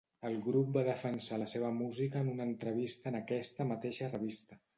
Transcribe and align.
El 0.27 0.35
grup 0.45 0.69
va 0.77 0.83
defensar 0.87 1.37
la 1.41 1.49
seva 1.51 1.69
música 1.81 2.23
en 2.25 2.33
una 2.33 2.49
entrevista 2.53 3.13
en 3.13 3.19
aquesta 3.21 3.69
mateixa 3.75 4.11
revista. 4.17 4.61